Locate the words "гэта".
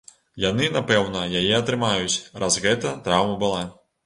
2.65-2.97